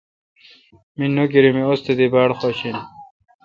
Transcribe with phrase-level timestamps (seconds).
[0.97, 2.77] می نوکری می استادی باڑخوش این۔